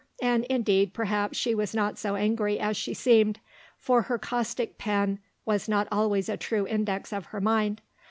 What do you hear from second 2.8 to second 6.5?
seemed, for her caustic pen was not always a